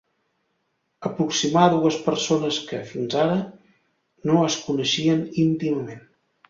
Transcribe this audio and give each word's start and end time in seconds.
Aproximar 1.09 1.65
dues 1.75 1.99
persones 2.07 2.59
que, 2.71 2.81
fins 2.95 3.19
ara, 3.27 3.39
no 4.31 4.43
es 4.51 4.61
coneixien 4.67 5.27
íntimament. 5.49 6.07